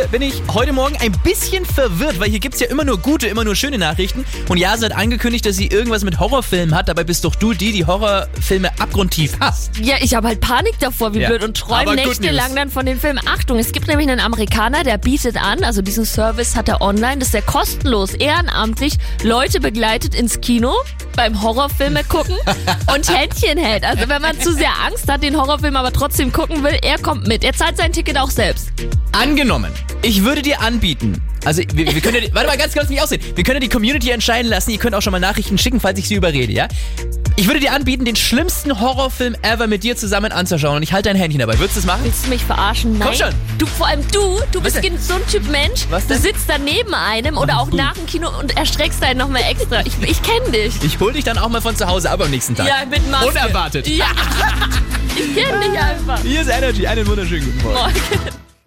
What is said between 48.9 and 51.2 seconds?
einen nochmal extra. Ich, ich kenne dich. Ich hol